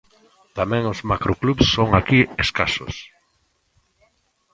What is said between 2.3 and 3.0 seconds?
escasos.